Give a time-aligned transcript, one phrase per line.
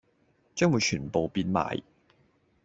[0.55, 1.83] 將會全部變賣